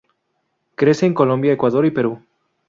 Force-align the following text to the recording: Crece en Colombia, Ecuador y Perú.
Crece 0.73 1.05
en 1.05 1.13
Colombia, 1.13 1.53
Ecuador 1.53 1.85
y 1.85 1.91
Perú. 1.91 2.23